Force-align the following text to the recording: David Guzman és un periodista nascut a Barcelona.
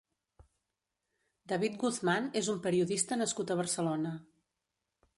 David 1.53 1.77
Guzman 1.85 2.31
és 2.43 2.51
un 2.57 2.65
periodista 2.67 3.23
nascut 3.23 3.55
a 3.57 3.63
Barcelona. 3.63 4.19